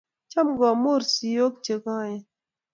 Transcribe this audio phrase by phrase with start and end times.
[0.31, 2.17] Cham kumur sioik che koen